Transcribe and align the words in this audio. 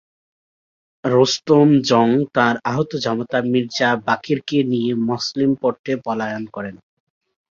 রুস্তম 1.03 1.69
জং 1.89 2.07
তাঁর 2.35 2.55
আহত 2.69 2.91
জামাতা 3.03 3.39
মির্জা 3.51 3.89
বাকেরকে 4.07 4.57
নিয়ে 4.71 4.91
মসলিপট্টমে 5.07 5.95
পলায়ন 6.05 6.43
করেন। 6.55 6.75